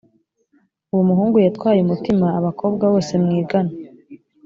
[0.91, 3.71] uwo muhungu yatwaye umutima abakobwa bose mwigana